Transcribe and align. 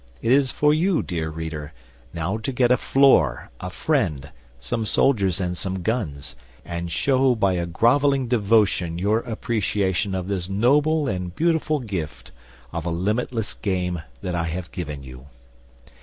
It 0.19 0.31
is 0.31 0.49
for 0.49 0.73
you, 0.73 1.03
dear 1.03 1.29
reader, 1.29 1.73
now 2.11 2.39
to 2.39 2.51
get 2.51 2.71
a 2.71 2.75
floor, 2.75 3.51
a 3.59 3.69
friend, 3.69 4.31
some 4.59 4.83
soldiers 4.83 5.39
and 5.39 5.55
some 5.55 5.83
guns, 5.83 6.35
and 6.65 6.91
show 6.91 7.35
by 7.35 7.53
a 7.53 7.67
grovelling 7.67 8.27
devotion 8.27 8.97
your 8.97 9.19
appreciation 9.19 10.15
of 10.15 10.27
this 10.27 10.49
noble 10.49 11.07
and 11.07 11.35
beautiful 11.35 11.79
gift 11.79 12.31
of 12.71 12.87
a 12.87 12.89
limitless 12.89 13.53
game 13.53 14.01
that 14.23 14.33
I 14.33 14.45
have 14.45 14.71
given 14.71 15.03
you. 15.03 15.27